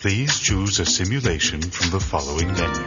[0.00, 2.86] Please choose a simulation from the following menu.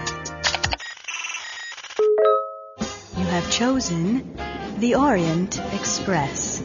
[3.18, 4.34] You have chosen
[4.78, 6.64] the Orient Express.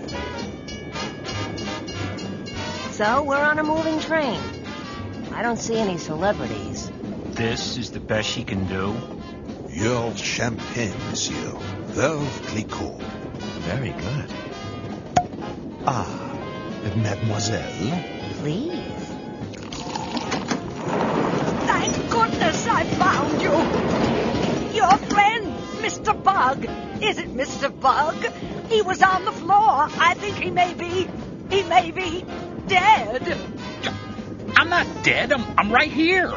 [2.93, 4.41] So we're on a moving train.
[5.33, 6.93] I don't see any celebrities.
[7.33, 8.95] This is the best she can do.
[9.69, 11.59] Your champagne, monsieur.
[11.89, 13.03] Veuve Clicquot.
[13.67, 14.31] Very good.
[15.85, 16.39] Ah,
[16.95, 18.05] mademoiselle.
[18.39, 18.96] Please.
[26.47, 26.65] Bug.
[27.03, 27.73] Is it Mr.
[27.81, 28.15] Bug?
[28.69, 29.89] He was on the floor.
[29.99, 31.09] I think he may be.
[31.51, 32.25] He may be
[32.69, 33.37] dead.
[34.55, 35.33] I'm not dead.
[35.33, 36.31] I'm, I'm right here.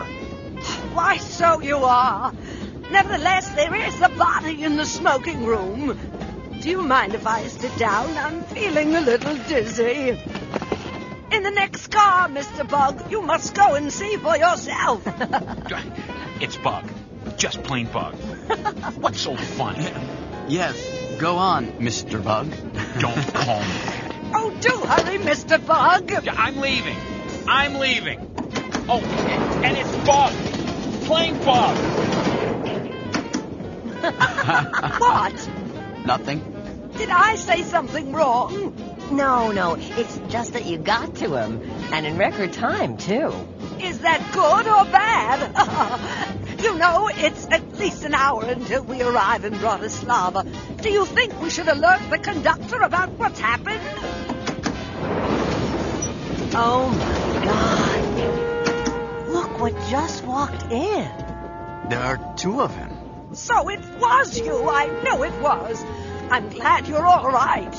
[0.94, 2.34] Why, so you are.
[2.91, 5.95] Nevertheless, there is a body in the smoking room.
[6.60, 8.18] Do you mind if I sit down?
[8.18, 10.18] I'm feeling a little dizzy.
[11.32, 12.68] In the next car, Mr.
[12.68, 13.12] Bug.
[13.12, 15.05] You must go and see for yourself.
[16.41, 16.85] It's Bug.
[17.37, 18.15] Just plain Bug.
[19.00, 19.92] What's so funny?
[20.48, 20.76] Yes,
[21.20, 22.24] go on, Mr.
[22.24, 22.50] Bug.
[23.00, 24.16] Don't call me that.
[24.34, 25.64] oh, do hurry, Mr.
[25.66, 26.10] Bug.
[26.24, 26.98] Yeah, I'm leaving.
[27.48, 28.20] I'm leaving.
[28.90, 29.02] Oh,
[29.64, 30.34] and it's Bug.
[31.05, 31.77] Plain Bug.
[35.00, 35.50] What?
[36.05, 36.40] Nothing.
[36.98, 38.54] Did I say something wrong?
[38.54, 39.12] Mm.
[39.12, 41.62] No, no, it's just that you got to him.
[41.92, 43.34] And in record time, too.
[43.82, 46.48] Is that good or bad?
[46.62, 50.46] You know, it's at least an hour until we arrive in Bratislava.
[50.82, 53.82] Do you think we should alert the conductor about what's happened?
[56.55, 59.30] Oh, my God.
[59.30, 61.10] Look what just walked in.
[61.90, 62.91] There are two of him.
[63.34, 64.68] So it was you.
[64.69, 65.84] I know it was.
[66.31, 67.72] I'm glad you're all right.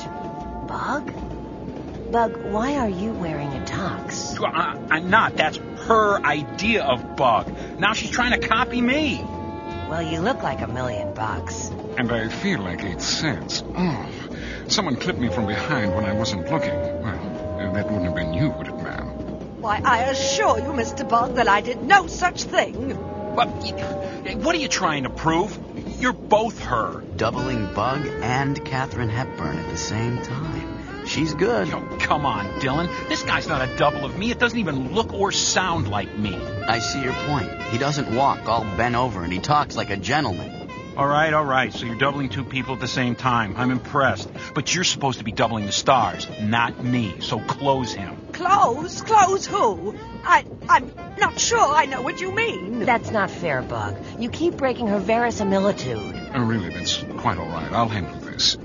[0.67, 1.11] Bug?
[2.11, 4.37] Bug, why are you wearing a tux?
[4.45, 5.37] I, I'm not.
[5.37, 5.55] That's
[5.87, 7.49] her idea of Bug.
[7.79, 9.21] Now she's trying to copy me.
[9.89, 11.69] Well, you look like a million bucks.
[11.97, 13.63] And I feel like eight cents.
[13.77, 14.09] Oh,
[14.67, 16.73] someone clipped me from behind when I wasn't looking.
[16.73, 19.07] Well, that wouldn't have been you, would it, ma'am?
[19.61, 21.07] Why, I assure you, Mr.
[21.07, 22.89] Bug, that I did no such thing.
[23.35, 23.47] What,
[24.35, 25.57] what are you trying to prove?
[26.01, 27.01] You're both her.
[27.15, 30.80] Doubling Bug and Katharine Hepburn at the same time.
[31.05, 31.69] She's good.
[31.71, 32.87] Oh, come on, Dylan.
[33.09, 34.31] This guy's not a double of me.
[34.31, 36.35] It doesn't even look or sound like me.
[36.35, 37.51] I see your point.
[37.63, 40.69] He doesn't walk all bent over and he talks like a gentleman.
[40.97, 41.73] All right, all right.
[41.73, 43.55] So you're doubling two people at the same time.
[43.55, 44.29] I'm impressed.
[44.53, 47.21] But you're supposed to be doubling the stars, not me.
[47.21, 48.17] So close him.
[48.33, 49.01] Close?
[49.01, 49.95] Close who?
[50.23, 52.79] I, I'm not sure I know what you mean.
[52.79, 53.97] That's not fair, Bug.
[54.19, 56.29] You keep breaking her verisimilitude.
[56.33, 57.71] Oh, really, that's quite all right.
[57.71, 58.57] I'll handle this.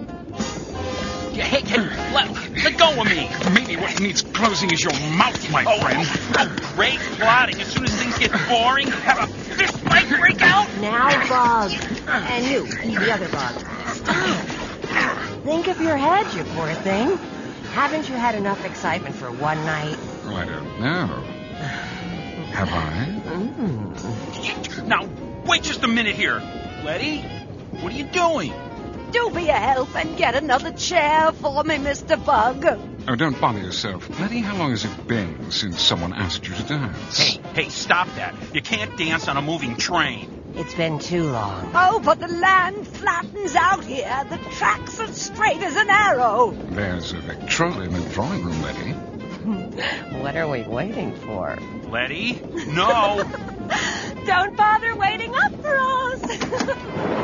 [1.36, 1.78] Yeah, Hey, hey,
[2.14, 2.30] let,
[2.64, 3.28] let go of me.
[3.52, 6.08] Maybe what needs closing is your mouth, my Oh, friend.
[6.38, 7.60] oh, great plotting.
[7.60, 10.66] As soon as things get boring, have a fist fight break out.
[10.80, 11.72] Now, Bug.
[12.08, 13.54] And you, the other Bug.
[13.94, 14.46] Stop.
[15.44, 17.16] Think of your head, you poor thing.
[17.72, 19.96] Haven't you had enough excitement for one night?
[20.24, 21.06] Well, I don't know.
[22.52, 23.20] Have I?
[23.26, 24.86] Mm.
[24.86, 25.06] Now,
[25.44, 26.40] wait just a minute here.
[26.82, 27.20] Letty,
[27.80, 28.52] what are you doing?
[29.12, 32.22] Do be a help and get another chair for me, Mr.
[32.24, 32.64] Bug.
[33.08, 34.08] Oh, don't bother yourself.
[34.20, 37.18] Letty, how long has it been since someone asked you to dance?
[37.18, 38.34] Hey, hey, stop that.
[38.52, 40.28] You can't dance on a moving train.
[40.54, 41.70] It's been too long.
[41.74, 44.24] Oh, but the land flattens out here.
[44.30, 46.56] The tracks are straight as an arrow.
[46.70, 48.94] There's a Victrola in the drawing room, Letty.
[50.22, 51.56] What are we waiting for?
[51.88, 52.42] Letty?
[52.68, 53.22] No.
[54.26, 57.12] Don't bother waiting up for us.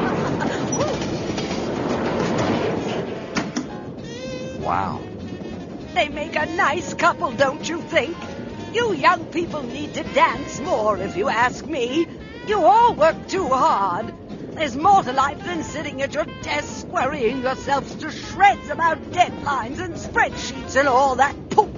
[4.62, 5.00] Wow.
[5.94, 8.16] they make a nice couple, don't you think?
[8.72, 12.06] You young people need to dance more, if you ask me.
[12.46, 14.14] You all work too hard.
[14.54, 19.78] There's more to life than sitting at your desk worrying yourselves to shreds about deadlines
[19.78, 21.74] and spreadsheets and all that poop.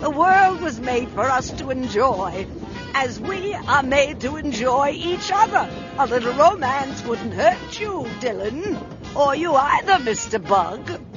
[0.00, 2.46] The world was made for us to enjoy,
[2.94, 5.68] as we are made to enjoy each other.
[5.98, 8.76] A little romance wouldn't hurt you, Dylan.
[9.14, 10.44] Or you either, Mr.
[10.44, 11.07] Bug.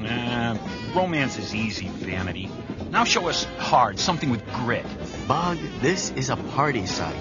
[0.00, 0.56] Nah,
[0.94, 2.48] romance is easy, Vanity.
[2.90, 4.86] Now show us hard, something with grit.
[5.28, 7.20] Bug, this is a party site.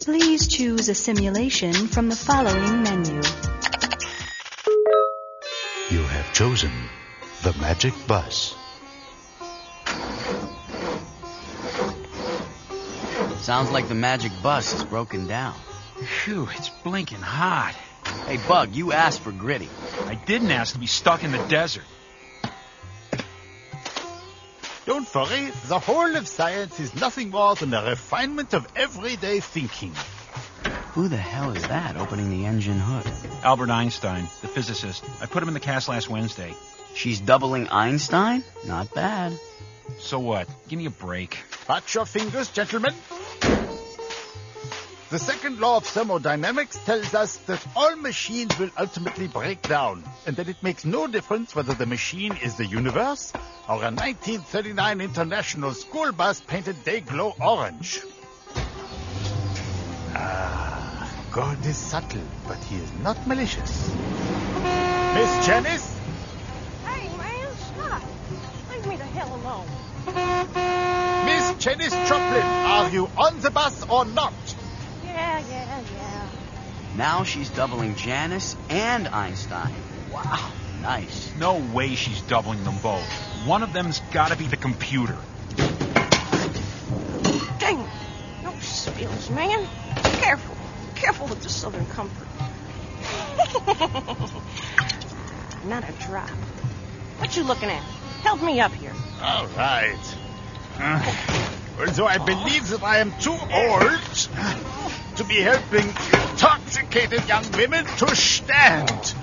[0.00, 3.20] Please choose a simulation from the following menu.
[5.90, 6.72] You have chosen
[7.42, 8.56] the Magic Bus.
[13.40, 15.54] Sounds like the magic bus is broken down.
[16.24, 17.76] Phew, it's blinking hot.
[18.24, 19.68] Hey, Bug, you asked for gritty.
[20.06, 21.84] I didn't ask to be stuck in the desert.
[24.86, 29.92] Don't worry, the whole of science is nothing more than a refinement of everyday thinking.
[30.92, 33.12] Who the hell is that opening the engine hood?
[33.42, 35.04] Albert Einstein, the physicist.
[35.20, 36.54] I put him in the cast last Wednesday.
[36.94, 38.44] She's doubling Einstein?
[38.64, 39.38] Not bad.
[39.98, 40.48] So what?
[40.68, 41.36] Give me a break.
[41.68, 42.94] Watch your fingers, gentlemen.
[45.16, 50.36] The second law of thermodynamics tells us that all machines will ultimately break down, and
[50.36, 53.32] that it makes no difference whether the machine is the universe
[53.66, 58.02] or a 1939 international school bus painted Day-Glo orange.
[60.14, 63.88] Ah, God is subtle, but he is not malicious.
[65.14, 65.98] Miss Janis?
[66.84, 68.02] Hey, man, stop.
[68.70, 69.66] Leave me the hell alone.
[71.24, 74.34] Miss Janis Joplin, are you on the bus or not?
[75.36, 76.28] Yeah, yeah, yeah.
[76.96, 79.74] Now she's doubling Janis and Einstein.
[80.10, 80.50] Wow,
[80.80, 81.30] nice.
[81.36, 83.06] No way she's doubling them both.
[83.44, 85.18] One of them's got to be the computer.
[87.58, 87.90] Dang it.
[88.44, 89.68] No spills, man.
[89.96, 90.56] Careful.
[90.94, 92.28] Careful with the Southern Comfort.
[95.66, 96.30] Not a drop.
[97.18, 97.82] What you looking at?
[98.22, 98.94] Help me up here.
[99.20, 100.16] All right.
[100.78, 101.14] Uh,
[101.78, 104.00] although I believe that I am too old
[105.16, 109.14] to be helping intoxicated young women to stand.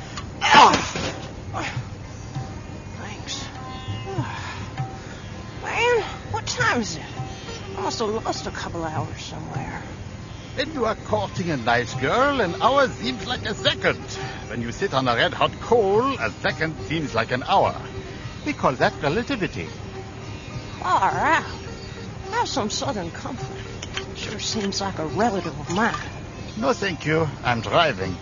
[0.41, 0.73] Ah.
[2.97, 3.45] Thanks.
[5.61, 7.03] Man, what time is it?
[7.77, 9.81] I must have lost a couple hours somewhere.
[10.55, 14.03] When you are courting a nice girl, an hour seems like a second.
[14.49, 17.75] When you sit on a red hot coal, a second seems like an hour.
[18.45, 19.67] We call that relativity.
[20.79, 21.43] Far out.
[22.31, 23.62] Have some southern comfort.
[24.15, 25.95] Sure seems like a relative of mine.
[26.57, 27.27] No, thank you.
[27.43, 28.13] I'm driving.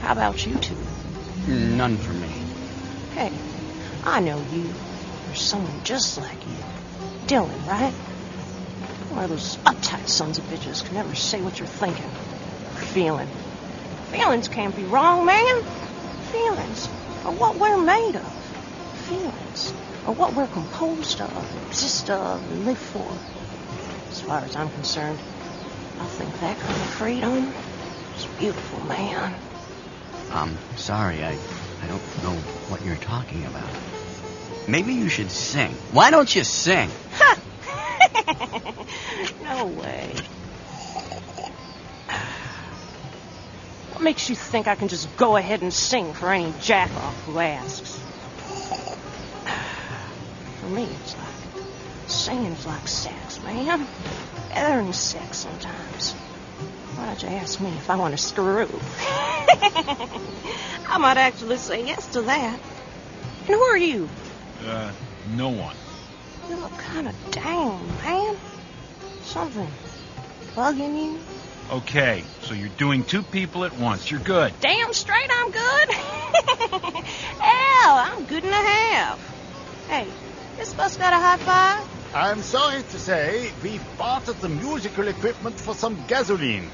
[0.00, 0.76] How about you two?
[1.46, 2.28] None for me.
[3.14, 3.32] Hey,
[4.04, 4.70] I know you.
[5.26, 6.56] There's someone just like you.
[7.26, 7.92] Dylan, right?
[9.12, 13.28] One of those uptight sons of bitches can never say what you're thinking or feeling.
[14.10, 15.62] Feelings can't be wrong, man.
[16.32, 16.88] Feelings
[17.24, 18.32] are what we're made of.
[19.06, 19.72] Feelings
[20.10, 23.12] are what we're composed of, exist of, and live for.
[24.08, 25.20] As far as I'm concerned,
[26.00, 27.54] I think that kind of freedom
[28.16, 29.36] is beautiful, man.
[30.32, 31.38] I'm sorry, I,
[31.82, 32.34] I don't know
[32.68, 33.70] what you're talking about.
[34.66, 35.70] Maybe you should sing.
[35.92, 36.90] Why don't you sing?
[39.44, 40.12] no way.
[43.92, 47.38] What makes you think I can just go ahead and sing for any jackoff who
[47.38, 48.09] asks?
[50.60, 51.64] For me, it's like
[52.06, 53.86] singing's like sex, man.
[54.50, 56.12] Better than sex sometimes.
[56.94, 58.68] Why don't you ask me if I want to screw?
[60.88, 62.60] I might actually say yes to that.
[63.40, 64.08] And who are you?
[64.66, 64.92] Uh,
[65.34, 65.76] no one.
[66.50, 68.36] You look kind of down, man.
[69.22, 69.68] Something
[70.54, 71.18] bugging you?
[71.70, 74.10] Okay, so you're doing two people at once.
[74.10, 74.52] You're good.
[74.60, 75.90] Damn straight I'm good.
[77.38, 79.86] Hell, I'm good and a half.
[79.88, 80.08] Hey,
[80.60, 81.82] this bus got a hi-fi?
[82.14, 86.68] I'm sorry to say, we bartered the musical equipment for some gasoline.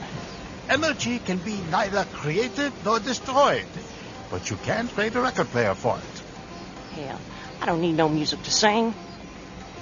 [0.68, 3.64] Energy can be neither created nor destroyed,
[4.28, 6.96] but you can't trade a record player for it.
[6.96, 7.20] Hell,
[7.60, 8.92] I don't need no music to sing.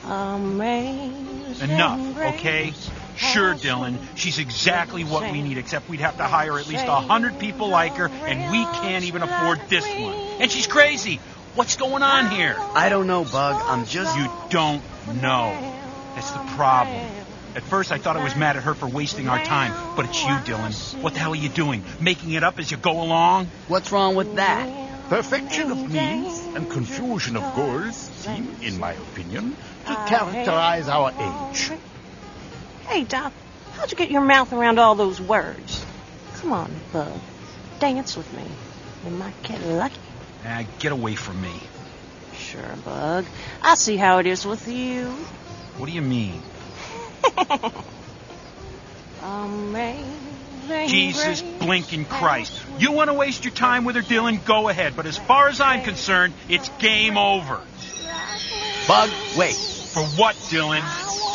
[0.05, 2.73] Amazing Enough, grace, okay?
[3.17, 3.97] Sure, Dylan.
[4.17, 7.69] She's exactly what we need, except we'd have to hire at least a hundred people
[7.69, 10.43] like her, and we can't even afford this one.
[10.43, 11.21] And she's crazy.
[11.55, 12.57] What's going on here?
[12.75, 13.63] I don't know, Bug.
[13.65, 14.17] I'm just.
[14.19, 14.83] You don't
[15.23, 15.73] know.
[16.17, 17.07] That's the problem.
[17.55, 20.21] At first, I thought I was mad at her for wasting our time, but it's
[20.21, 21.01] you, Dylan.
[21.01, 21.85] What the hell are you doing?
[22.01, 23.47] Making it up as you go along?
[23.69, 24.69] What's wrong with that?
[25.09, 29.55] Perfection of means and confusion of goals seem, in my opinion,
[29.87, 31.71] to uh, characterize our age.
[32.89, 33.33] Hey, Doc,
[33.75, 35.87] how'd you get your mouth around all those words?
[36.39, 37.13] Come on, Bug.
[37.79, 38.43] Dance with me.
[39.05, 40.01] You might get lucky.
[40.47, 41.55] Ah, get away from me.
[42.37, 43.25] Sure, Bug.
[43.63, 45.09] I see how it is with you.
[45.79, 46.41] What do you mean?
[49.23, 50.89] Amazing.
[50.89, 52.53] Jesus grace, blinking Christ.
[52.79, 54.45] You want to waste your time with her, Dylan?
[54.45, 54.95] Go ahead.
[54.97, 57.61] But as far as I'm concerned, it's game over.
[58.87, 59.55] Bug, wait.
[59.55, 60.83] For what, Dylan?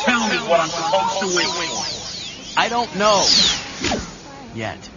[0.04, 2.60] Tell me what I'm supposed to wait for.
[2.60, 3.24] I don't know.
[4.54, 4.90] Yet.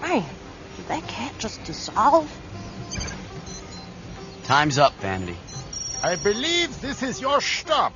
[0.00, 0.39] Man, did
[0.88, 2.30] that cat just dissolve?
[4.44, 5.36] Time's up, Vanity.
[6.02, 7.92] I believe this is your stop.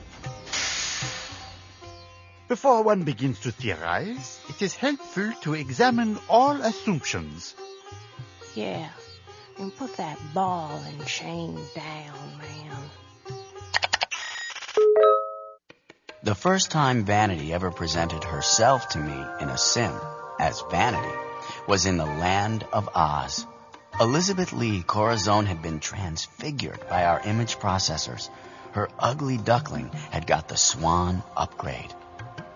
[2.46, 7.54] Before one begins to theorize, it is helpful to examine all assumptions.
[8.54, 8.88] Yeah.
[9.58, 12.76] And put that ball and chain down, man.
[16.22, 19.92] The first time Vanity ever presented herself to me in a sim
[20.38, 21.18] as Vanity
[21.66, 23.46] was in the land of Oz.
[24.00, 28.28] Elizabeth Lee Corazon had been transfigured by our image processors.
[28.72, 31.94] Her ugly duckling had got the swan upgrade.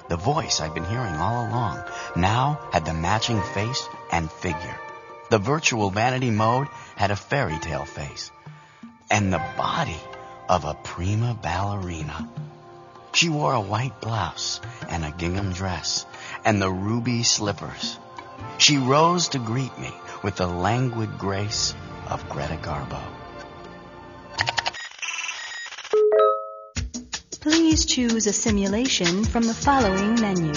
[0.09, 1.85] The voice I'd been hearing all along
[2.17, 4.79] now had the matching face and figure.
[5.31, 8.31] The virtual vanity mode had a fairy tale face.
[9.11, 10.01] And the body
[10.49, 12.29] of a prima ballerina.
[13.13, 16.07] She wore a white blouse and a gingham dress
[16.45, 17.99] and the ruby slippers.
[18.59, 19.93] She rose to greet me
[20.23, 21.75] with the languid grace
[22.09, 23.01] of Greta Garbo.
[27.41, 30.53] Please choose a simulation from the following menu.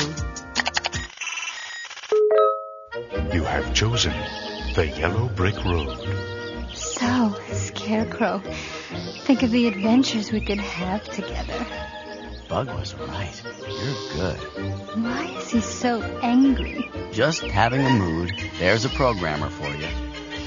[3.34, 4.14] You have chosen
[4.76, 5.98] the Yellow Brick Road.
[6.74, 8.42] So, Scarecrow,
[9.26, 11.66] think of the adventures we could have together.
[12.52, 13.42] Bug was right.
[13.66, 14.38] You're good.
[15.02, 16.92] Why is he so angry?
[17.14, 18.34] Just having a mood.
[18.60, 19.88] There's a programmer for you.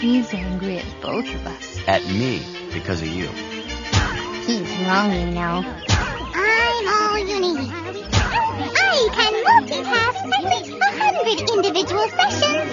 [0.01, 1.79] He's angry at both of us.
[1.89, 2.43] At me,
[2.75, 3.29] because of you.
[4.45, 5.65] He's wrong, you know.
[6.35, 7.73] I'm all you need.
[7.73, 12.69] I can multitask at least a hundred individual sessions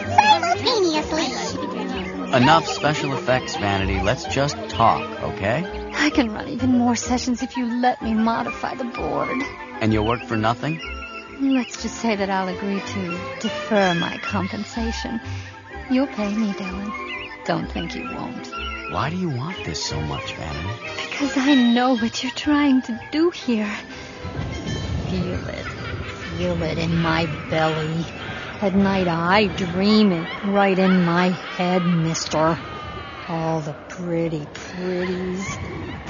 [1.07, 2.35] simultaneously.
[2.35, 4.01] Enough special effects, Vanity.
[4.01, 5.80] Let's just talk, okay?
[6.01, 9.39] I can run even more sessions if you let me modify the board.
[9.81, 10.81] And you'll work for nothing?
[11.39, 15.22] Let's just say that I'll agree to defer my compensation.
[15.91, 17.46] You'll pay me, Dylan.
[17.46, 18.51] Don't think you won't.
[18.91, 20.89] Why do you want this so much, Vanity?
[21.12, 23.72] Because I know what you're trying to do here.
[25.08, 25.65] Feel it.
[26.36, 28.05] Feel it in my belly.
[28.60, 32.58] At night I dream it right in my head, mister.
[33.29, 35.58] All the pretty pretties.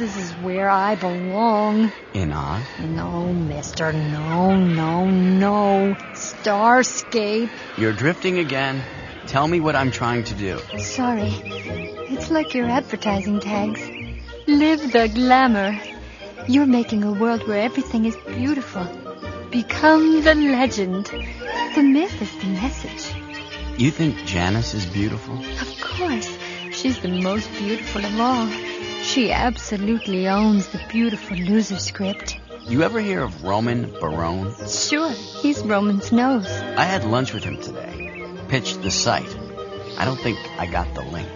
[0.01, 1.91] This is where I belong.
[2.15, 2.63] In Oz?
[2.79, 3.93] No, mister.
[3.93, 5.95] No, no, no.
[6.13, 7.51] Starscape.
[7.77, 8.81] You're drifting again.
[9.27, 10.57] Tell me what I'm trying to do.
[10.79, 11.29] Sorry.
[12.09, 13.79] It's like your advertising tags.
[14.47, 15.79] Live the glamour.
[16.47, 18.87] You're making a world where everything is beautiful.
[19.51, 21.11] Become the legend.
[21.75, 23.13] The myth is the message.
[23.77, 25.37] You think Janis is beautiful?
[25.61, 26.35] Of course.
[26.71, 28.70] She's the most beautiful of all.
[29.01, 32.39] She absolutely owns the beautiful loser script.
[32.67, 34.55] You ever hear of Roman Barone?
[34.67, 36.47] Sure, he's Roman's nose.
[36.47, 38.37] I had lunch with him today.
[38.47, 39.35] Pitched the site.
[39.97, 41.29] I don't think I got the link.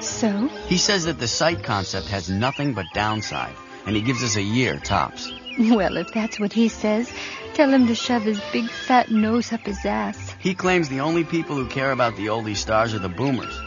[0.00, 0.48] So?
[0.66, 3.54] He says that the site concept has nothing but downside,
[3.84, 5.30] and he gives us a year tops.
[5.58, 7.12] Well, if that's what he says,
[7.54, 10.34] tell him to shove his big fat nose up his ass.
[10.38, 13.60] He claims the only people who care about the oldie stars are the boomers.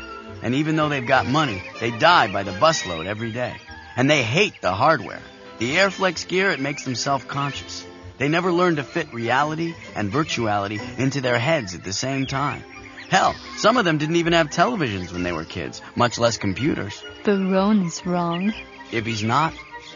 [0.45, 3.55] And even though they've got money, they die by the busload every day.
[3.97, 5.21] And they hate the hardware.
[5.57, 7.83] The Airflex gear, it makes them self-conscious.
[8.19, 12.63] They never learn to fit reality and virtuality into their heads at the same time.
[13.09, 17.03] Hell, some of them didn't even have televisions when they were kids, much less computers.
[17.23, 18.53] Barone is wrong.
[18.91, 19.51] If he's not,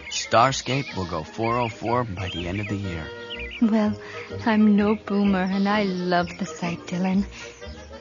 [0.09, 3.05] Starscape will go 404 by the end of the year.
[3.61, 3.93] Well,
[4.47, 7.25] I'm no boomer, and I love the site, Dylan.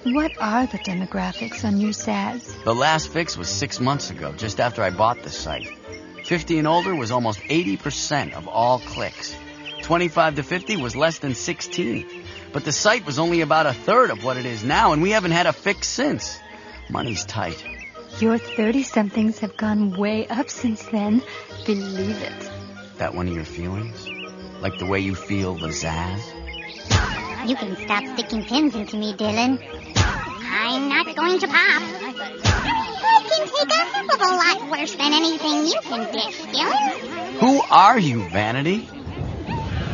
[0.05, 2.53] What are the demographics on your SAS?
[2.65, 5.69] The last fix was six months ago, just after I bought the site.
[6.25, 9.37] 50 and older was almost 80% of all clicks.
[9.83, 12.07] 25 to 50 was less than 16.
[12.53, 15.11] But the site was only about a third of what it is now, and we
[15.11, 16.39] haven't had a fix since.
[16.89, 17.65] Money's tight.
[18.21, 21.23] Your 30 somethings have gone way up since then.
[21.67, 22.51] Believe it.
[22.99, 24.09] That one of your feelings?
[24.61, 26.23] Like the way you feel the Zaz?
[27.47, 29.59] You can stop sticking pins into me, Dylan.
[29.97, 31.83] I'm not going to pop.
[31.83, 37.39] I can take a hell of a lot worse than anything you can dish, Dylan.
[37.41, 38.89] Who are you, Vanity?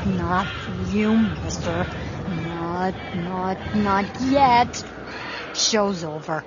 [0.07, 0.49] Not
[0.91, 1.87] you, mister.
[2.29, 4.85] Not, not, not yet.
[5.55, 6.45] Show's over.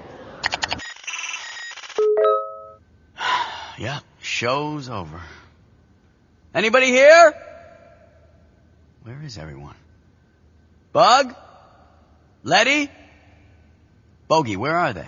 [3.77, 5.21] yeah, show's over.
[6.53, 7.33] Anybody here?
[9.03, 9.75] Where is everyone?
[10.97, 11.35] Bug?
[12.41, 12.89] Letty?
[14.27, 15.07] Bogey, where are they?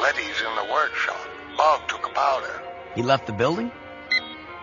[0.00, 1.28] Letty's in the workshop.
[1.56, 2.62] Bug took a powder.
[2.94, 3.72] He left the building?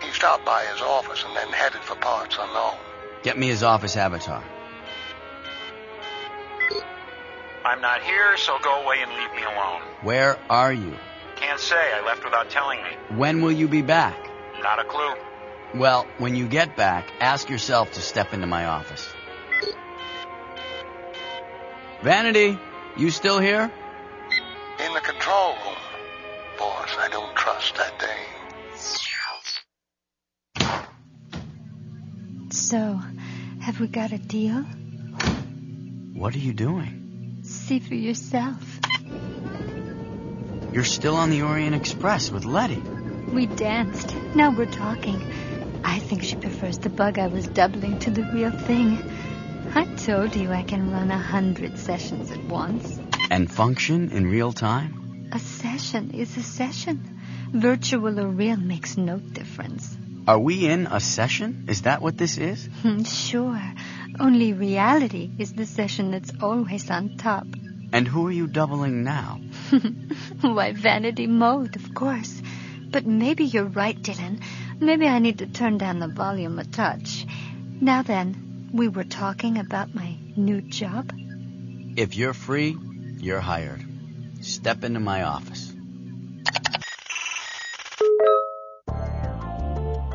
[0.01, 2.77] He stopped by his office and then headed for parts unknown.
[3.23, 4.41] Get me his office avatar.
[7.65, 9.81] I'm not here, so go away and leave me alone.
[10.03, 10.95] Where are you?
[11.35, 11.75] Can't say.
[11.93, 13.17] I left without telling me.
[13.17, 14.15] When will you be back?
[14.61, 15.13] Not a clue.
[15.75, 19.11] Well, when you get back, ask yourself to step into my office.
[22.03, 22.59] Vanity,
[22.95, 23.71] you still here?
[24.79, 25.75] In in the control room.
[26.59, 28.09] Boss, I don't trust that thing.
[32.51, 32.99] So,
[33.61, 34.61] have we got a deal?
[36.13, 37.39] What are you doing?
[37.43, 38.79] See for yourself.
[40.71, 42.81] You're still on the Orient Express with Letty.
[43.31, 44.15] We danced.
[44.35, 45.19] Now we're talking.
[45.83, 48.97] I think she prefers the bug I was doubling to the real thing.
[49.75, 52.99] I told you I can run a hundred sessions at once.
[53.29, 55.29] And function in real time?
[55.31, 57.19] A session is a session.
[57.51, 59.97] Virtual or real makes no difference.
[60.27, 61.65] Are we in a session?
[61.67, 62.69] Is that what this is?
[62.81, 63.61] Hmm, sure.
[64.19, 67.47] Only reality is the session that's always on top.
[67.91, 69.41] And who are you doubling now?
[70.41, 72.41] Why, vanity mode, of course.
[72.89, 74.41] But maybe you're right, Dylan.
[74.79, 77.25] Maybe I need to turn down the volume a touch.
[77.79, 81.11] Now then, we were talking about my new job.
[81.95, 82.75] If you're free,
[83.17, 83.85] you're hired.
[84.41, 85.73] Step into my office.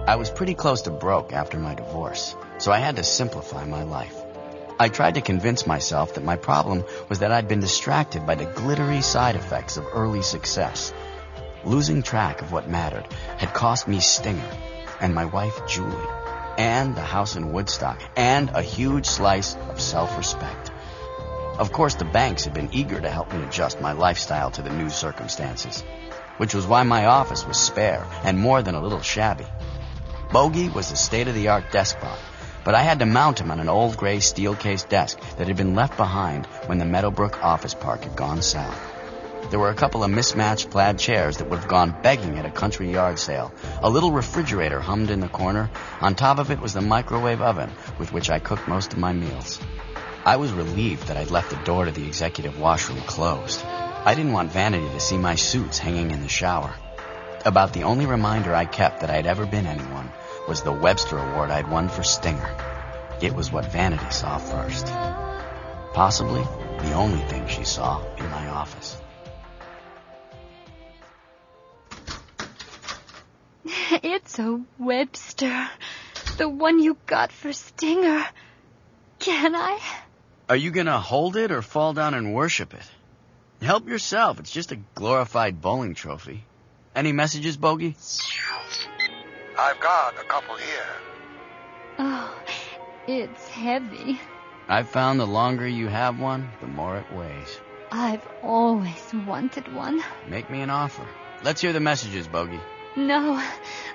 [0.06, 3.82] I was pretty close to broke after my divorce, so I had to simplify my
[3.82, 4.14] life.
[4.80, 8.46] I tried to convince myself that my problem was that I'd been distracted by the
[8.46, 10.92] glittery side effects of early success.
[11.68, 13.06] Losing track of what mattered
[13.36, 14.50] had cost me Stinger
[15.02, 16.08] and my wife Julie
[16.56, 20.70] and the house in Woodstock and a huge slice of self-respect.
[21.58, 24.70] Of course, the banks had been eager to help me adjust my lifestyle to the
[24.70, 25.84] new circumstances,
[26.38, 29.46] which was why my office was spare and more than a little shabby.
[30.32, 32.18] Bogey was a state-of-the-art deskbot,
[32.64, 35.74] but I had to mount him on an old gray steel-cased desk that had been
[35.74, 38.97] left behind when the Meadowbrook office park had gone south.
[39.50, 42.50] There were a couple of mismatched plaid chairs that would have gone begging at a
[42.50, 43.52] country yard sale.
[43.82, 45.70] A little refrigerator hummed in the corner.
[46.00, 49.12] On top of it was the microwave oven with which I cooked most of my
[49.12, 49.58] meals.
[50.26, 53.64] I was relieved that I'd left the door to the executive washroom closed.
[53.64, 56.74] I didn't want Vanity to see my suits hanging in the shower.
[57.46, 60.12] About the only reminder I kept that I'd ever been anyone
[60.46, 62.56] was the Webster Award I'd won for Stinger.
[63.22, 64.86] It was what Vanity saw first.
[65.94, 66.42] Possibly
[66.82, 68.96] the only thing she saw in my office.
[74.02, 75.68] It's a Webster.
[76.36, 78.24] The one you got for Stinger.
[79.18, 79.78] Can I?
[80.48, 82.90] Are you gonna hold it or fall down and worship it?
[83.60, 84.38] Help yourself.
[84.38, 86.44] It's just a glorified bowling trophy.
[86.94, 87.96] Any messages, Bogey?
[89.58, 90.86] I've got a couple here.
[91.98, 92.40] Oh,
[93.06, 94.20] it's heavy.
[94.68, 97.58] I've found the longer you have one, the more it weighs.
[97.90, 100.02] I've always wanted one.
[100.28, 101.06] Make me an offer.
[101.42, 102.60] Let's hear the messages, Bogey.
[102.96, 103.42] No,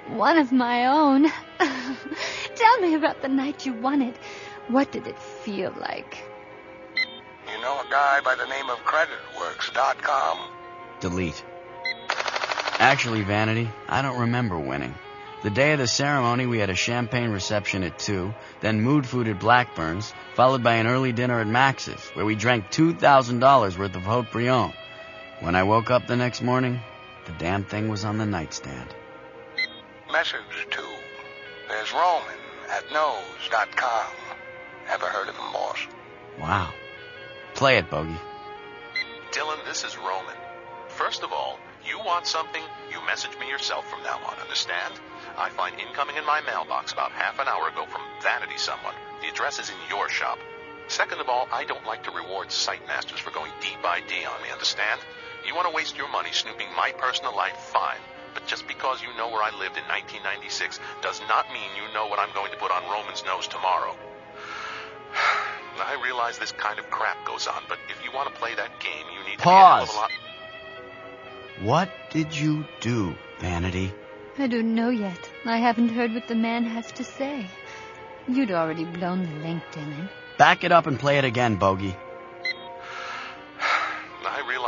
[0.08, 1.30] one of my own.
[2.56, 4.16] Tell me about the night you won it.
[4.68, 6.24] What did it feel like?
[6.96, 10.40] You know a guy by the name of CreditWorks.com?
[11.00, 11.44] Delete.
[12.80, 14.96] Actually, Vanity, I don't remember winning.
[15.44, 19.28] The day of the ceremony, we had a champagne reception at 2, then mood food
[19.28, 24.04] at Blackburn's, followed by an early dinner at Max's, where we drank $2,000 worth of
[24.04, 24.72] Haut Brion.
[25.42, 26.80] When I woke up the next morning,
[27.26, 28.94] the damn thing was on the nightstand.
[30.12, 30.84] Message to.
[31.68, 34.12] There's Roman at nose.com.
[34.90, 35.80] Ever heard of him, boss?
[36.40, 36.74] Wow.
[37.56, 38.18] Play it, Bogey.
[39.32, 40.36] Dylan, this is Roman.
[40.90, 44.94] First of all, you want something, you message me yourself from now on, understand?
[45.38, 48.94] I find incoming in my mailbox about half an hour ago from Vanity someone.
[49.22, 50.38] The address is in your shop.
[50.88, 54.26] Second of all, I don't like to reward site masters for going D by D
[54.26, 55.00] on me, understand?
[55.46, 58.00] You want to waste your money snooping my personal life, fine.
[58.34, 62.08] But just because you know where I lived in 1996 does not mean you know
[62.08, 63.96] what I'm going to put on Roman's nose tomorrow.
[65.14, 68.80] I realize this kind of crap goes on, but if you want to play that
[68.80, 69.90] game, you need to Pause.
[69.90, 70.12] be a hell of.
[71.66, 73.94] What did you do, Vanity?
[74.38, 75.30] I don't know yet.
[75.46, 77.46] I haven't heard what the man has to say.
[78.28, 80.10] You'd already blown the link, Dylan.
[80.38, 81.96] Back it up and play it again, Bogey.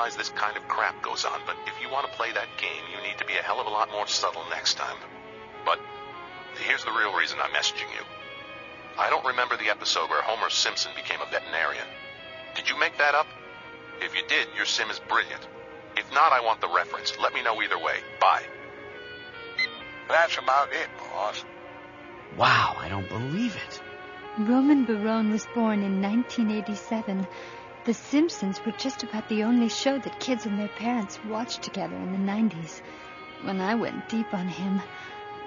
[0.05, 2.45] I realize this kind of crap goes on, but if you want to play that
[2.61, 4.97] game, you need to be a hell of a lot more subtle next time.
[5.65, 5.79] But
[6.61, 8.05] here's the real reason I'm messaging you.
[8.99, 11.87] I don't remember the episode where Homer Simpson became a veterinarian.
[12.55, 13.25] Did you make that up?
[13.99, 15.41] If you did, your sim is brilliant.
[15.97, 17.17] If not, I want the reference.
[17.19, 17.97] Let me know either way.
[18.21, 18.43] Bye.
[20.07, 21.43] That's about it, boss.
[22.37, 23.81] Wow, I don't believe it.
[24.37, 27.25] Roman Barone was born in 1987.
[27.85, 31.95] The Simpsons were just about the only show that kids and their parents watched together
[31.95, 32.81] in the 90s.
[33.43, 34.81] When I went deep on him,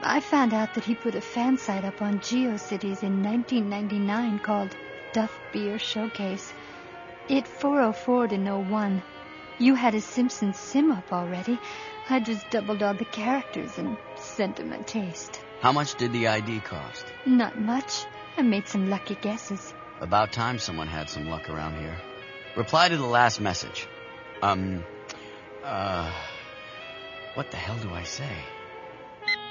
[0.05, 4.77] I found out that he put a fan site up on GeoCities in 1999 called
[5.12, 6.53] Duff Beer Showcase.
[7.29, 9.03] It 404 in 01.
[9.59, 11.59] You had a Simpsons sim up already.
[12.09, 15.40] I just doubled all the characters and sent him a taste.
[15.61, 17.05] How much did the ID cost?
[17.27, 18.07] Not much.
[18.37, 19.74] I made some lucky guesses.
[20.01, 21.96] About time someone had some luck around here.
[22.58, 23.86] Reply to the last message.
[24.42, 24.82] Um,
[25.62, 26.12] uh,
[27.34, 28.28] what the hell do I say?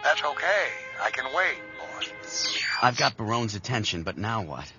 [0.03, 0.65] That's okay.
[1.01, 2.59] I can wait, boss.
[2.81, 4.69] I've got Barone's attention, but now what?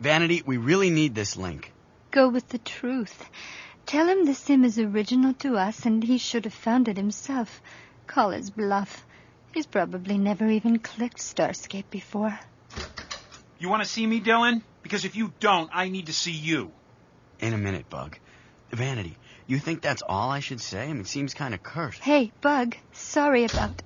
[0.00, 1.70] Vanity, we really need this link.
[2.12, 3.28] Go with the truth.
[3.84, 7.60] Tell him the sim is original to us and he should have found it himself.
[8.06, 9.04] Call his bluff.
[9.52, 12.40] He's probably never even clicked Starscape before.
[13.58, 14.62] You want to see me, Dylan?
[14.82, 16.72] Because if you don't, I need to see you.
[17.40, 18.18] In a minute, Bug.
[18.70, 20.84] Vanity, you think that's all I should say?
[20.84, 21.94] I mean, it seems kind of curt.
[21.94, 22.76] Hey, Bug.
[22.92, 23.82] Sorry about.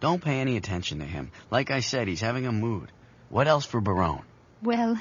[0.00, 1.30] Don't pay any attention to him.
[1.50, 2.92] Like I said, he's having a mood.
[3.30, 4.24] What else for Barone?
[4.62, 4.98] Well,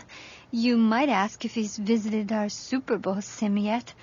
[0.52, 3.94] you might ask if he's visited our Super Bowl sim yet.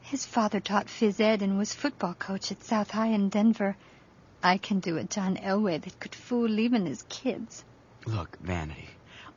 [0.00, 3.76] His father taught phys ed and was football coach at South High in Denver.
[4.42, 7.64] I can do a John Elway that could fool even his kids.
[8.06, 8.88] Look, Vanity,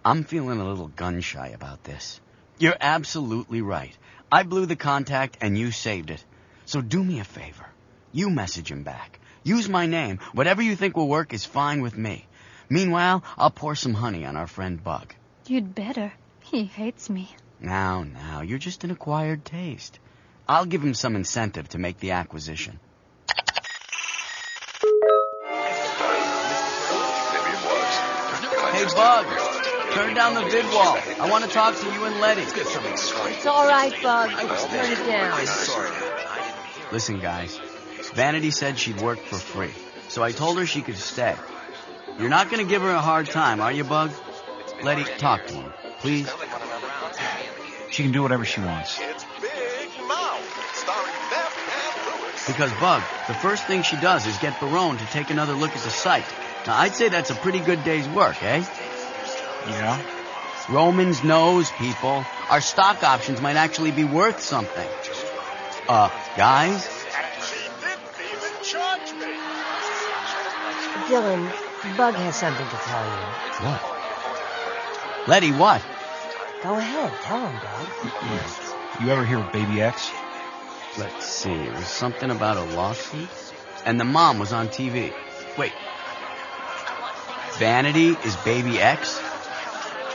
[0.05, 2.21] I'm feeling a little gun shy about this.
[2.59, 3.97] You're absolutely right.
[4.29, 6.23] I blew the contact and you saved it.
[6.65, 7.65] So do me a favor.
[8.11, 9.21] You message him back.
[9.43, 10.19] Use my name.
[10.33, 12.27] Whatever you think will work is fine with me.
[12.69, 15.15] Meanwhile, I'll pour some honey on our friend Bug.
[15.47, 16.11] You'd better.
[16.43, 17.33] He hates me.
[17.61, 19.97] Now, now, you're just an acquired taste.
[20.45, 22.79] I'll give him some incentive to make the acquisition.
[28.73, 29.48] Hey, Bug,
[29.93, 30.97] turn down the vid wall.
[31.19, 32.41] I want to talk to you and Letty.
[32.41, 34.29] It's all right, Bug.
[34.29, 35.31] Turn it down.
[35.33, 35.89] I'm sorry.
[36.91, 37.59] Listen, guys.
[38.13, 39.71] Vanity said she'd work for free,
[40.07, 41.35] so I told her she could stay.
[42.17, 44.11] You're not going to give her a hard time, are you, Bug?
[44.81, 46.29] Letty, talk to him, please.
[47.91, 48.99] She can do whatever she wants.
[52.47, 55.83] Because, Bug, the first thing she does is get Barone to take another look at
[55.83, 56.25] the site.
[56.65, 58.63] Now, I'd say that's a pretty good day's work, eh?
[59.67, 60.01] Yeah?
[60.69, 62.25] Roman's nose, people.
[62.49, 64.87] Our stock options might actually be worth something.
[65.87, 66.87] Uh, guys?
[71.07, 71.51] Dylan,
[71.97, 73.25] Bug has something to tell you.
[73.65, 73.81] What?
[75.27, 75.81] Letty, what?
[76.61, 77.87] Go ahead, tell him, Bug.
[79.01, 80.11] You ever hear of Baby X?
[80.97, 81.51] Let's see.
[81.51, 83.29] It was something about a lawsuit.
[83.85, 85.13] And the mom was on TV.
[85.57, 85.71] Wait.
[87.57, 89.19] Vanity is Baby X?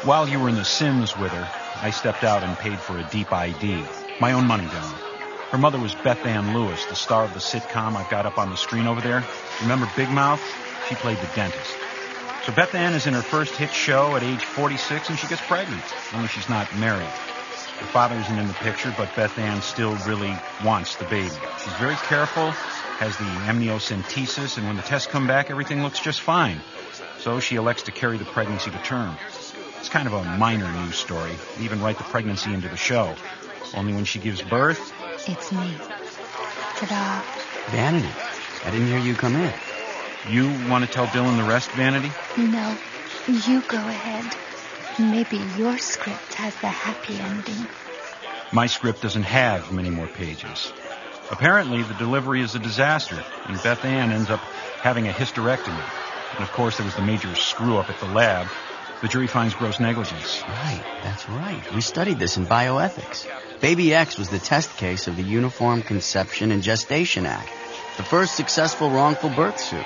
[0.04, 1.48] While you were in The Sims with her,
[1.80, 3.86] I stepped out and paid for a deep ID.
[4.20, 4.92] My own money, Dylan.
[5.48, 8.50] Her mother was Beth Ann Lewis, the star of the sitcom I've got up on
[8.50, 9.24] the screen over there.
[9.62, 10.42] Remember Big Mouth?
[10.90, 11.74] She played the dentist.
[12.44, 15.40] So Beth Ann is in her first hit show at age 46 and she gets
[15.40, 17.08] pregnant, only she's not married.
[17.08, 21.30] Her father isn't in the picture, but Beth Ann still really wants the baby.
[21.64, 26.20] She's very careful, has the amniocentesis, and when the tests come back, everything looks just
[26.20, 26.60] fine.
[27.20, 29.16] So she elects to carry the pregnancy to term.
[29.84, 31.32] It's kind of a minor news story.
[31.58, 33.14] They even write the pregnancy into the show.
[33.76, 34.94] Only when she gives birth.
[35.28, 35.74] It's me.
[36.76, 37.20] Ta-da.
[37.70, 38.08] Vanity.
[38.64, 39.52] I didn't hear you come in.
[40.30, 42.10] You want to tell Dylan the rest, Vanity?
[42.38, 42.78] No,
[43.28, 44.34] you go ahead.
[44.98, 47.68] Maybe your script has the happy ending.
[48.52, 50.72] My script doesn't have many more pages.
[51.30, 54.40] Apparently, the delivery is a disaster, and Beth Ann ends up
[54.80, 55.84] having a hysterectomy.
[56.36, 58.46] And of course, there was the major screw up at the lab.
[59.04, 60.42] The jury finds gross negligence.
[60.48, 61.74] Right, that's right.
[61.74, 63.26] We studied this in bioethics.
[63.60, 67.50] Baby X was the test case of the Uniform Conception and Gestation Act,
[67.98, 69.84] the first successful wrongful birth suit.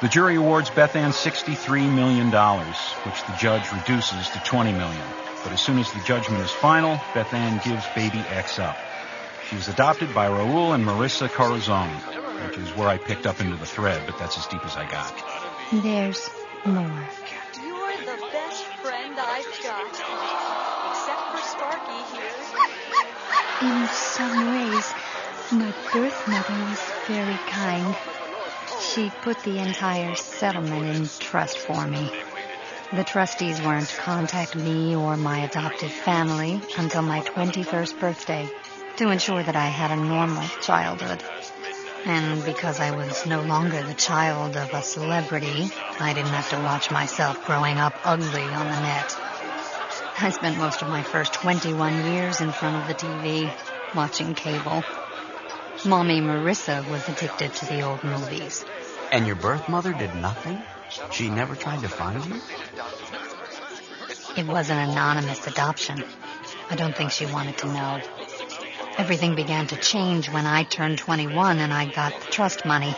[0.00, 2.30] The jury awards Beth Ann $63 million,
[3.04, 5.04] which the judge reduces to 20 million.
[5.42, 8.78] But as soon as the judgment is final, Beth Ann gives baby X up.
[9.50, 11.90] She was adopted by Raul and Marissa Corazon,
[12.46, 14.86] which is where I picked up into the thread, but that's as deep as I
[14.86, 15.12] got.
[15.70, 16.30] There's
[16.64, 17.04] more.
[23.64, 24.92] In some ways,
[25.50, 27.96] my birth mother was very kind.
[28.78, 32.10] She put the entire settlement in trust for me.
[32.92, 38.50] The trustees weren't to contact me or my adopted family until my 21st birthday
[38.96, 41.22] to ensure that I had a normal childhood.
[42.04, 46.60] And because I was no longer the child of a celebrity, I didn't have to
[46.60, 49.23] watch myself growing up ugly on the net.
[50.16, 53.52] I spent most of my first 21 years in front of the TV,
[53.94, 54.84] watching cable.
[55.84, 58.64] Mommy Marissa was addicted to the old movies.
[59.10, 60.62] And your birth mother did nothing?
[61.10, 62.40] She never tried to find you?
[64.36, 66.02] It was an anonymous adoption.
[66.70, 68.00] I don't think she wanted to know.
[68.96, 72.94] Everything began to change when I turned 21 and I got the trust money.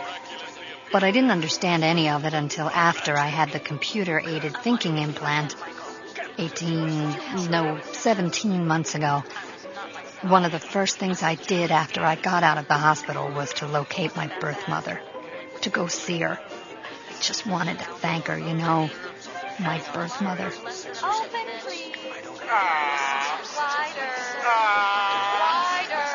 [0.91, 4.99] But I didn't understand any of it until after I had the computer aided thinking
[4.99, 5.55] implant
[6.37, 9.23] 18, no, 17 months ago.
[10.21, 13.53] One of the first things I did after I got out of the hospital was
[13.53, 15.01] to locate my birth mother,
[15.61, 16.39] to go see her.
[16.39, 18.89] I just wanted to thank her, you know,
[19.59, 20.47] my birth mother.
[20.47, 21.95] Open, please.
[23.57, 24.13] Wider.
[25.37, 26.07] Wider.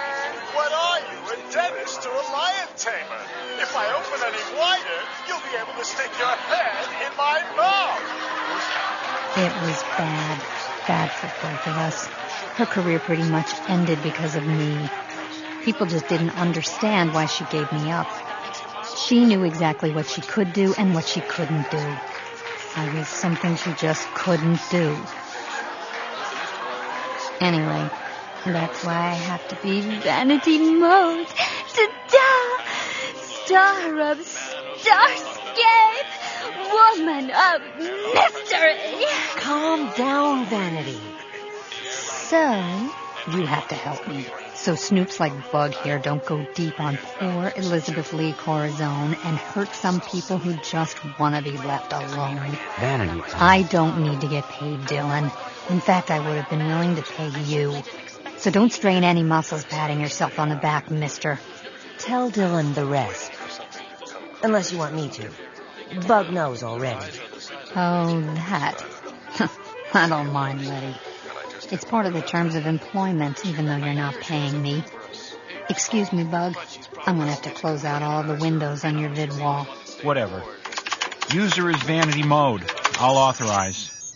[0.54, 3.22] What are you, a dentist or a lion tamer?
[3.61, 8.22] If I open any wider, you'll be able to stick your head in my mouth.
[9.37, 10.38] It was bad,
[10.87, 12.09] bad for both of us.
[12.59, 14.90] Her career pretty much ended because of me.
[15.62, 18.09] People just didn't understand why she gave me up.
[18.85, 21.99] She knew exactly what she could do and what she couldn't do.
[22.77, 24.99] I was something she just couldn't do.
[27.40, 27.90] Anyway,
[28.45, 31.27] that's why I have to be vanity mode.
[31.29, 32.29] Ta-da!
[33.47, 36.12] Star of Starscape!
[36.72, 39.04] Woman of mystery!
[39.37, 41.00] Calm down, Vanity.
[41.90, 42.90] So,
[43.30, 44.26] you have to help me.
[44.54, 49.74] So snoops like Bug here don't go deep on poor Elizabeth Lee Corazon and hurt
[49.74, 52.56] some people who just want to be left alone.
[52.78, 53.22] Vanity.
[53.35, 55.32] I don't need to get paid, Dylan.
[55.68, 57.82] In fact, I would have been willing to pay you.
[58.38, 61.40] So don't strain any muscles patting yourself on the back, mister.
[61.98, 63.32] Tell Dylan the rest.
[64.42, 65.28] Unless you want me to.
[66.07, 67.07] Bug knows already.
[67.76, 68.85] Oh, that.
[69.94, 70.94] I don't mind, Letty.
[71.70, 74.85] It's part of the terms of employment, even though you're not paying me.
[75.68, 76.57] Excuse me, Bug.
[77.07, 79.64] I'm gonna have to close out all the windows on your vid wall.
[80.02, 80.42] Whatever.
[81.33, 82.64] User is vanity mode.
[82.96, 84.14] I'll authorize.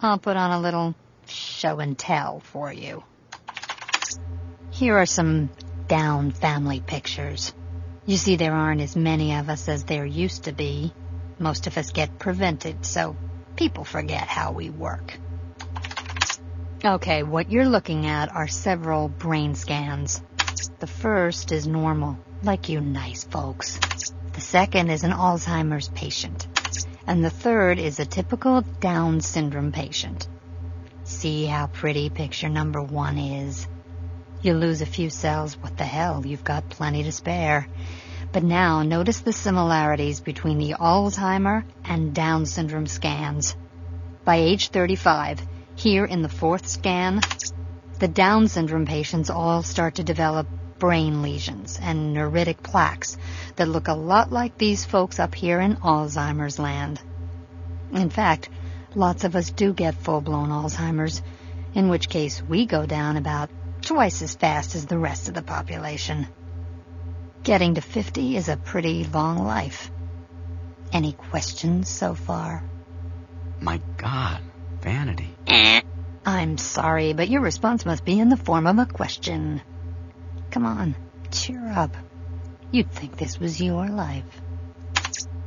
[0.00, 0.94] I'll put on a little
[1.26, 3.02] show and tell for you.
[4.70, 5.50] Here are some
[5.88, 7.54] down family pictures.
[8.06, 10.92] You see, there aren't as many of us as there used to be.
[11.40, 13.16] Most of us get prevented, so
[13.56, 15.18] people forget how we work.
[16.84, 20.22] Okay, what you're looking at are several brain scans.
[20.78, 23.80] The first is normal, like you nice folks.
[24.34, 26.46] The second is an Alzheimer's patient.
[27.08, 30.28] And the third is a typical Down syndrome patient.
[31.02, 33.66] See how pretty picture number one is.
[34.46, 37.66] You lose a few cells, what the hell, you've got plenty to spare.
[38.30, 43.56] But now notice the similarities between the Alzheimer and Down syndrome scans.
[44.24, 45.40] By age 35,
[45.74, 47.22] here in the fourth scan,
[47.98, 50.46] the Down syndrome patients all start to develop
[50.78, 53.16] brain lesions and neuritic plaques
[53.56, 57.00] that look a lot like these folks up here in Alzheimer's land.
[57.92, 58.48] In fact,
[58.94, 61.20] lots of us do get full-blown Alzheimer's,
[61.74, 63.50] in which case we go down about
[63.86, 66.26] twice as fast as the rest of the population.
[67.44, 69.90] Getting to 50 is a pretty long life.
[70.92, 72.64] Any questions so far?
[73.60, 74.40] My God,
[74.80, 75.34] Vanity.
[75.46, 75.82] Eh.
[76.26, 79.62] I'm sorry, but your response must be in the form of a question.
[80.50, 80.96] Come on,
[81.30, 81.96] cheer up.
[82.72, 84.24] You'd think this was your life.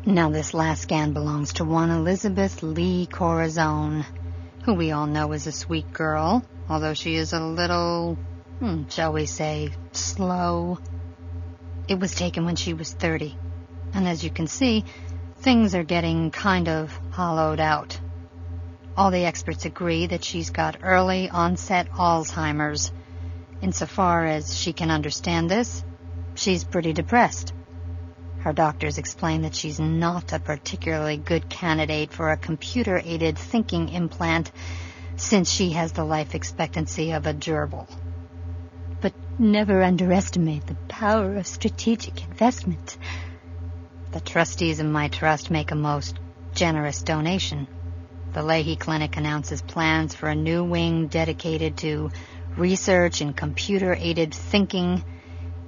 [0.05, 4.05] Now, this last scan belongs to one Elizabeth Lee Corazon,
[4.63, 8.17] who we all know is a sweet girl, although she is a little,
[8.59, 10.79] hmm, shall we say, slow.
[11.87, 13.35] It was taken when she was 30,
[13.93, 14.83] and as you can see,
[15.37, 17.99] things are getting kind of hollowed out.
[18.97, 22.91] All the experts agree that she's got early onset Alzheimer's.
[23.61, 25.83] Insofar as she can understand this,
[26.35, 27.53] she's pretty depressed.
[28.39, 33.89] Her doctors explain that she's not a particularly good candidate for a computer aided thinking
[33.89, 34.51] implant
[35.15, 37.87] since she has the life expectancy of a gerbil.
[39.41, 42.97] Never underestimate the power of strategic investment.
[44.11, 46.19] The trustees of my trust make a most
[46.53, 47.65] generous donation.
[48.33, 52.11] The Lahey Clinic announces plans for a new wing dedicated to
[52.57, 55.05] research in computer aided thinking,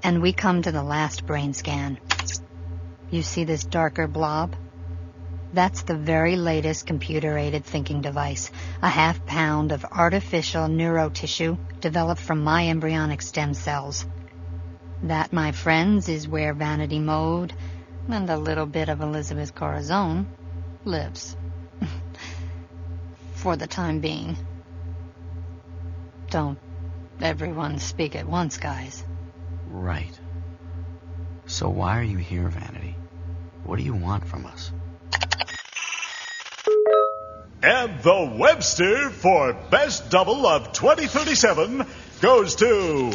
[0.04, 1.98] and we come to the last brain scan.
[3.10, 4.54] You see this darker blob?
[5.54, 8.50] That's the very latest computer aided thinking device,
[8.82, 14.06] a half pound of artificial neurotissue developed from my embryonic stem cells.
[15.04, 17.54] That, my friends, is where Vanity Mode
[18.08, 20.28] and a little bit of Elizabeth Corazon
[20.86, 21.36] lives.
[23.34, 24.38] For the time being.
[26.30, 26.60] Don't
[27.22, 29.04] everyone speak at once, guys.
[29.68, 30.18] Right.
[31.46, 32.96] So why are you here, Vanity?
[33.66, 34.72] What do you want from us?
[37.64, 41.86] And the Webster for Best Double of 2037
[42.20, 43.12] goes to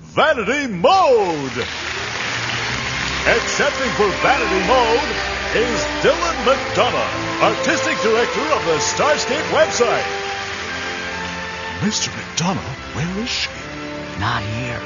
[0.00, 1.58] Vanity Mode.
[3.28, 5.10] Accepting for Vanity Mode
[5.54, 10.06] is Dylan McDonough, Artistic Director of the Starscape website.
[11.80, 12.08] Mr.
[12.08, 13.50] McDonough, where is she?
[14.18, 14.80] Not here.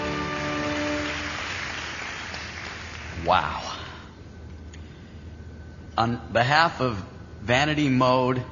[3.24, 3.62] Wow.
[5.96, 7.00] On behalf of
[7.42, 8.42] Vanity Mode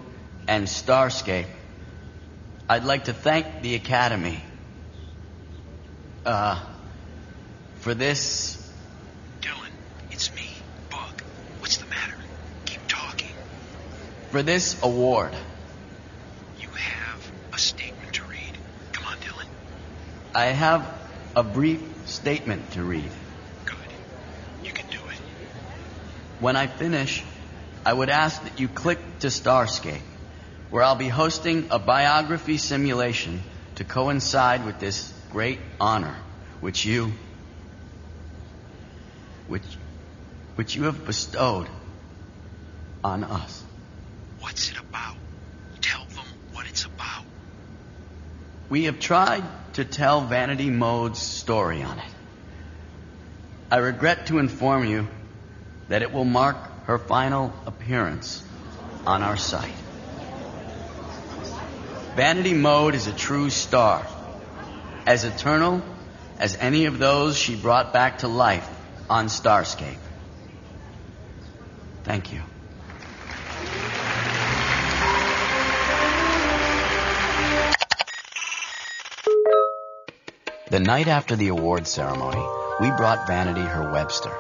[0.51, 1.47] and Starscape,
[2.69, 4.43] I'd like to thank the Academy
[6.27, 6.61] uh,
[7.77, 8.57] for this.
[9.41, 9.71] Dylan,
[10.11, 10.51] it's me,
[10.91, 11.23] Bug.
[11.61, 12.17] What's the matter?
[12.65, 13.29] Keep talking.
[14.33, 15.37] For this award.
[16.59, 18.59] You have a statement to read.
[18.91, 19.47] Come on, Dylan.
[20.35, 20.85] I have
[21.37, 23.11] a brief statement to read.
[23.67, 23.77] Good.
[24.65, 25.21] You can do it.
[26.41, 27.23] When I finish,
[27.87, 30.01] I would ask that you click to Starscape,
[30.71, 33.43] where I'll be hosting a biography simulation
[33.77, 36.15] to coincide with this great honor
[36.61, 37.13] which you
[39.49, 39.65] which
[40.55, 41.67] which you have bestowed
[43.03, 43.63] on us.
[44.41, 45.17] What's it about?
[45.81, 47.25] Tell them what it's about.
[48.69, 52.13] We have tried to tell Vanity Mode's story on it.
[53.71, 55.09] I regret to inform you
[55.89, 58.43] that it will mark her final appearance
[59.07, 59.80] on our site.
[62.17, 64.07] Vanity Mode is a true star,
[65.07, 65.83] as eternal
[66.39, 68.69] as any of those she brought back to life
[69.09, 69.99] on Starscape.
[72.05, 72.41] Thank you.
[80.71, 82.45] The night after the award ceremony,
[82.81, 84.33] we brought Vanity her Webster.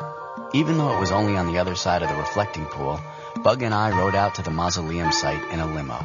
[0.54, 3.00] Even though it was only on the other side of the reflecting pool,
[3.42, 6.04] Bug and I rode out to the mausoleum site in a limo.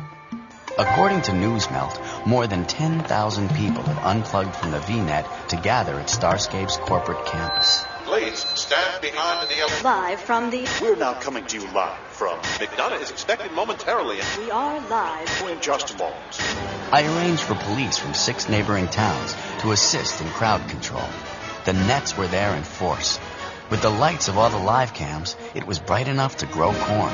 [0.77, 6.07] According to Newsmelt, more than 10,000 people had unplugged from the VNet to gather at
[6.07, 7.81] Starscape's corporate campus.
[8.03, 10.67] Please stand behind the ele- Live from the.
[10.81, 14.19] We're now coming to you live from McDonough is expected momentarily.
[14.37, 15.43] We are live.
[15.49, 16.41] in just a moment.
[16.91, 21.07] I arranged for police from six neighboring towns to assist in crowd control.
[21.63, 23.17] The nets were there in force.
[23.71, 27.11] With the lights of all the live cams, it was bright enough to grow corn.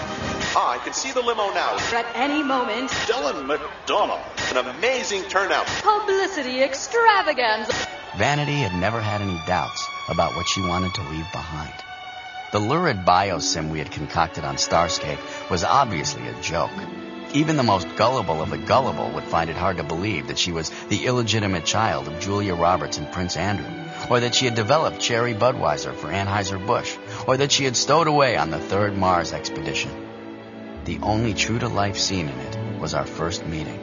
[0.54, 1.78] Ah, I can see the limo now.
[1.94, 4.52] At any moment, Dylan McDonough.
[4.52, 5.66] An amazing turnout.
[5.82, 7.74] publicity extravaganza.
[8.18, 11.74] Vanity had never had any doubts about what she wanted to leave behind.
[12.52, 16.72] The lurid biosim we had concocted on Starscape was obviously a joke.
[17.34, 20.52] Even the most gullible of the gullible would find it hard to believe that she
[20.52, 23.72] was the illegitimate child of Julia Roberts and Prince Andrew,
[24.10, 28.38] or that she had developed Cherry Budweiser for Anheuser-Busch, or that she had stowed away
[28.38, 29.92] on the third Mars expedition.
[30.86, 33.80] The only true-to-life scene in it was our first meeting.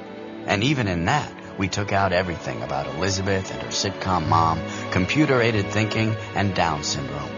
[0.47, 5.67] And even in that, we took out everything about Elizabeth and her sitcom mom, computer-aided
[5.67, 7.31] thinking, and Down syndrome.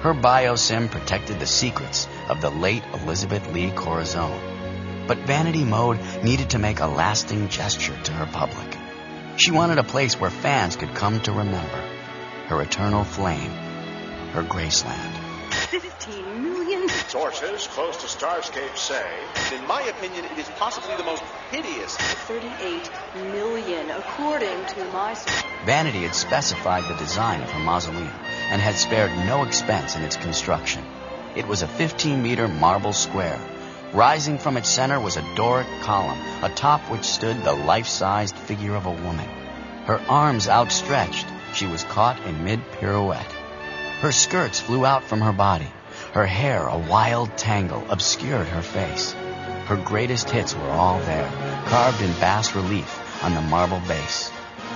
[0.00, 5.06] Her biosim protected the secrets of the late Elizabeth Lee Corazon.
[5.06, 8.76] But Vanity Mode needed to make a lasting gesture to her public.
[9.36, 11.97] She wanted a place where fans could come to remember
[12.48, 13.50] her eternal flame,
[14.32, 15.14] her Graceland.
[15.50, 16.88] 15 million.
[16.88, 19.06] Sources close to Starscape say
[19.54, 21.96] In my opinion, it is possibly the most hideous.
[21.96, 22.90] 38
[23.32, 25.10] million, according to my.
[25.12, 25.26] s-
[25.66, 28.12] Vanity had specified the design of her mausoleum
[28.50, 30.82] and had spared no expense in its construction.
[31.36, 33.38] It was a 15 meter marble square.
[33.92, 38.86] Rising from its center was a Doric column, atop which stood the life-sized figure of
[38.86, 39.28] a woman.
[39.84, 43.32] Her arms outstretched, she was caught in mid-pirouette.
[44.00, 45.70] Her skirts flew out from her body.
[46.12, 49.12] Her hair, a wild tangle, obscured her face.
[49.66, 51.30] Her greatest hits were all there,
[51.66, 54.30] carved in bas relief on the marble base.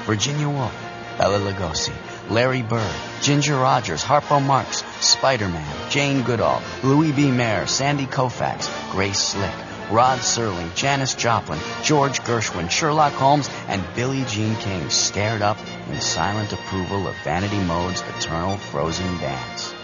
[0.04, 0.74] Virginia Woolf,
[1.16, 1.94] Bela Lugosi,
[2.30, 7.30] Larry Bird, Ginger Rogers, Harpo Marx, Spider-Man, Jane Goodall, Louis B.
[7.30, 9.54] Mayer, Sandy Koufax, Grace Slick,
[9.90, 15.58] Rod Serling, Janis Joplin, George Gershwin, Sherlock Holmes, and Billie Jean King stared up
[15.90, 19.74] in silent approval of Vanity Mode's eternal frozen dance.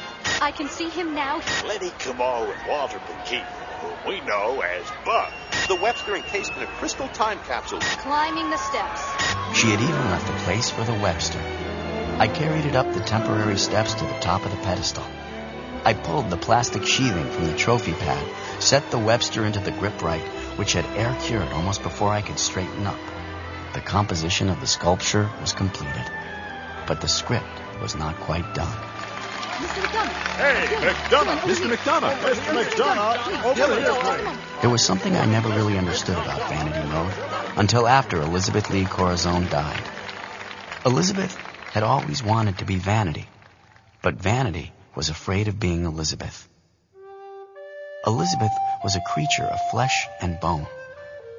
[0.40, 1.40] I can see him now.
[1.66, 3.44] Lenny Kamal and Walter McKee,
[3.80, 5.32] whom we know as Bug.
[5.68, 7.80] The Webster encased in a crystal time capsule.
[7.80, 9.02] Climbing the steps.
[9.54, 11.40] She had even left a place for the Webster.
[12.18, 15.04] I carried it up the temporary steps to the top of the pedestal.
[15.84, 18.26] I pulled the plastic sheathing from the trophy pad,
[18.60, 20.22] set the Webster into the grip right,
[20.56, 22.98] which had air cured almost before I could straighten up.
[23.74, 26.10] The composition of the sculpture was completed,
[26.86, 27.46] but the script
[27.80, 28.76] was not quite done.
[29.58, 29.82] Mr.
[29.82, 30.28] McDonough.
[30.38, 31.38] Hey, McDonough!
[31.40, 31.74] Mr.
[31.74, 32.16] McDonough.
[32.18, 32.64] Mr.
[32.64, 34.38] McDonough, over here, please.
[34.60, 37.12] There was something I never really understood about Vanity Mode
[37.56, 39.82] until after Elizabeth Lee Corazon died.
[40.86, 41.36] Elizabeth
[41.72, 43.26] had always wanted to be Vanity,
[44.00, 46.47] but Vanity was afraid of being Elizabeth.
[48.08, 50.66] Elizabeth was a creature of flesh and bone,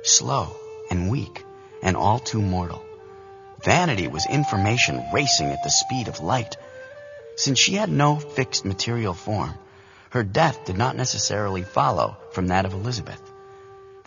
[0.03, 0.55] slow
[0.91, 1.43] and weak
[1.81, 2.85] and all too mortal.
[3.63, 6.57] Vanity was information racing at the speed of light.
[7.37, 9.55] Since she had no fixed material form,
[10.11, 13.21] her death did not necessarily follow from that of Elizabeth.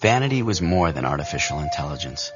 [0.00, 2.30] Vanity was more than artificial intelligence.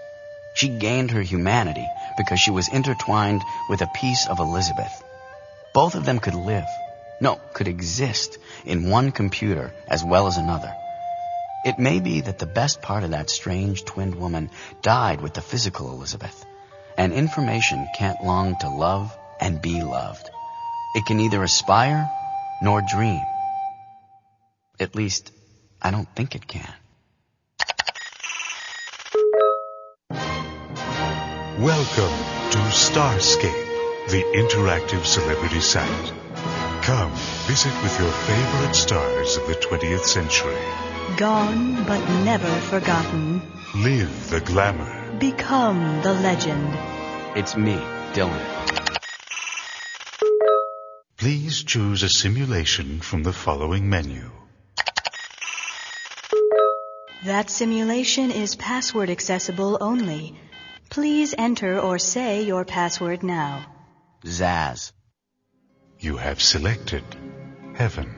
[0.57, 5.05] She gained her humanity because she was intertwined with a piece of Elizabeth.
[5.73, 6.67] Both of them could live,
[7.21, 10.75] no, could exist in one computer as well as another.
[11.65, 14.51] It may be that the best part of that strange twinned woman
[14.83, 16.45] died with the physical Elizabeth,
[16.97, 20.31] and information can't long to love and be loved.
[20.95, 22.11] It can neither aspire
[22.63, 23.23] nor dream.
[24.79, 25.33] At least,
[25.81, 26.73] I don't think it can.
[31.59, 32.17] Welcome
[32.53, 36.26] to Starscape, the interactive celebrity site.
[36.87, 37.11] Come,
[37.49, 40.55] visit with your favorite stars of the 20th century.
[41.17, 43.43] Gone but never forgotten.
[43.75, 45.19] Live the glamour.
[45.19, 46.79] Become the legend.
[47.37, 47.75] It's me,
[48.13, 48.41] Dylan.
[51.17, 54.31] Please choose a simulation from the following menu.
[57.25, 60.39] That simulation is password accessible only.
[60.89, 63.67] Please enter or say your password now.
[64.25, 64.93] Zaz.
[65.99, 67.05] You have selected
[67.75, 68.13] Heaven.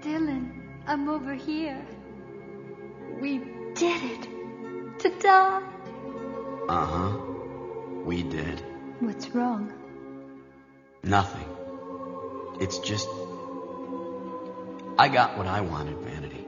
[0.00, 0.50] Dylan,
[0.86, 1.84] I'm over here.
[3.20, 3.38] We
[3.74, 4.28] did it.
[4.98, 5.60] Ta-da!
[6.68, 7.18] Uh-huh.
[8.04, 8.62] We did.
[9.00, 9.72] What's wrong?
[11.02, 11.48] Nothing.
[12.60, 13.08] It's just...
[14.96, 16.46] I got what I wanted, Vanity.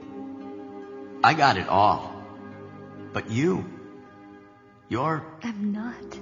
[1.23, 2.23] I got it all.
[3.11, 3.65] But you...
[4.87, 5.25] You're...
[5.43, 6.17] I'm not.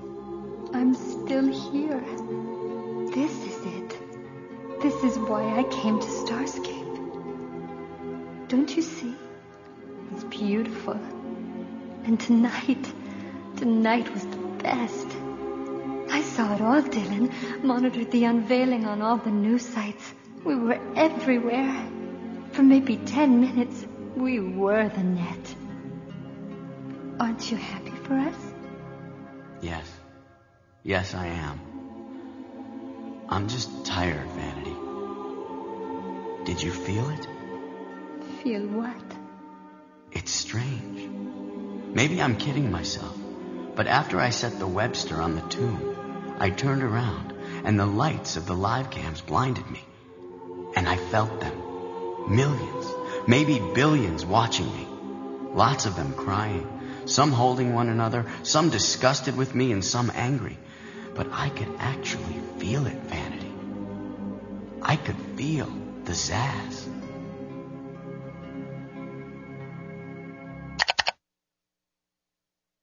[0.74, 2.04] I'm still here.
[3.14, 3.85] This is it.
[4.82, 6.86] This is why I came to Starscape.
[8.48, 9.16] Don't you see?
[10.12, 11.00] It's beautiful.
[12.04, 12.94] And tonight,
[13.58, 15.08] tonight was the best.
[16.10, 17.32] I saw it all, Dylan.
[17.64, 20.14] Monitored the unveiling on all the news sites.
[20.44, 21.90] We were everywhere.
[22.52, 25.56] For maybe ten minutes, we were the net.
[27.20, 28.38] Aren't you happy for us?
[29.62, 29.92] Yes.
[30.84, 31.65] Yes, I am.
[33.28, 34.76] I'm just tired, Vanity.
[36.46, 37.28] Did you feel it?
[38.44, 39.04] Feel what?
[40.12, 41.10] It's strange.
[41.94, 43.18] Maybe I'm kidding myself,
[43.76, 48.38] but after I set the Webster on the tomb, I turned around and the lights
[48.38, 49.84] of the live cams blinded me.
[50.76, 51.58] And I felt them.
[52.28, 52.86] Millions,
[53.28, 54.88] maybe billions watching me.
[55.54, 56.68] Lots of them crying,
[57.06, 60.58] some holding one another, some disgusted with me, and some angry.
[61.16, 63.54] But I could actually feel it, Vanity.
[64.82, 65.70] I could feel
[66.04, 66.95] the zaz.